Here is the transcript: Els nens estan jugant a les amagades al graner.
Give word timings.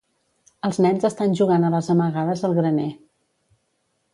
Els 0.69 0.79
nens 0.85 1.03
estan 1.09 1.35
jugant 1.41 1.67
a 1.67 1.71
les 1.75 1.91
amagades 1.95 2.43
al 2.49 2.59
graner. 2.61 2.89